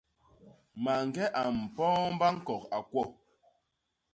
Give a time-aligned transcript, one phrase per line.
[0.83, 3.03] Mañge a mpoomba ñkok, a kwo!